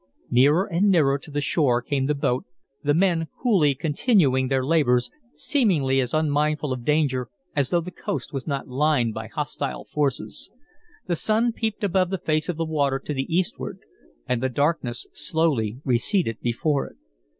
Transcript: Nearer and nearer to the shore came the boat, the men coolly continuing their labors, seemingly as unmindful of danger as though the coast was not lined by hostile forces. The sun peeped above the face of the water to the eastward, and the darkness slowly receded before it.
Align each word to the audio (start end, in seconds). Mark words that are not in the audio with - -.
Nearer 0.31 0.65
and 0.65 0.89
nearer 0.89 1.19
to 1.19 1.29
the 1.29 1.41
shore 1.41 1.79
came 1.83 2.07
the 2.07 2.15
boat, 2.15 2.45
the 2.81 2.95
men 2.95 3.27
coolly 3.39 3.75
continuing 3.75 4.47
their 4.47 4.65
labors, 4.65 5.11
seemingly 5.35 5.99
as 6.01 6.11
unmindful 6.11 6.73
of 6.73 6.83
danger 6.83 7.27
as 7.55 7.69
though 7.69 7.81
the 7.81 7.91
coast 7.91 8.33
was 8.33 8.47
not 8.47 8.67
lined 8.67 9.13
by 9.13 9.27
hostile 9.27 9.85
forces. 9.93 10.49
The 11.05 11.15
sun 11.15 11.53
peeped 11.53 11.83
above 11.83 12.09
the 12.09 12.17
face 12.17 12.49
of 12.49 12.57
the 12.57 12.65
water 12.65 12.97
to 12.97 13.13
the 13.13 13.31
eastward, 13.31 13.77
and 14.27 14.41
the 14.41 14.49
darkness 14.49 15.05
slowly 15.13 15.77
receded 15.85 16.39
before 16.39 16.87
it. 16.87 16.95